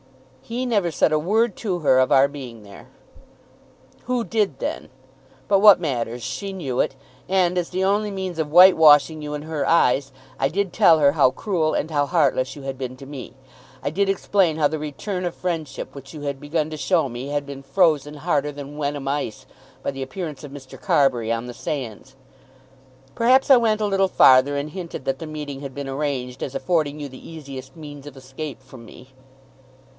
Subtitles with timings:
[0.41, 2.89] "He never said a word to her of our being there."
[4.05, 4.89] "Who did then?
[5.47, 6.23] But what matters?
[6.23, 6.95] She knew it;
[7.29, 11.13] and, as the only means of whitewashing you in her eyes, I did tell her
[11.13, 13.35] how cruel and how heartless you had been to me.
[13.81, 17.27] I did explain how the return of friendship which you had begun to show me,
[17.27, 19.45] had been frozen, harder than Wenham ice,
[19.83, 20.81] by the appearance of Mr.
[20.81, 22.15] Carbury on the sands.
[23.15, 26.55] Perhaps I went a little farther and hinted that the meeting had been arranged as
[26.55, 29.13] affording you the easiest means of escape from me."